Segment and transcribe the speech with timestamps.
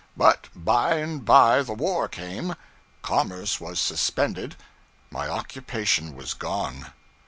[0.17, 2.55] But by and by the war came,
[3.03, 4.55] commerce was suspended,
[5.11, 6.91] my occupation was gone.